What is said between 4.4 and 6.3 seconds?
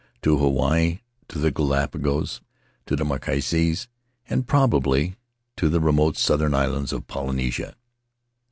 probably to the remote